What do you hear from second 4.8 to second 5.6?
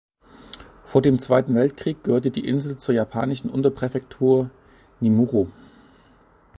Nemuro.